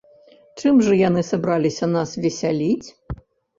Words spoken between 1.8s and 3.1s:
нас весяліць?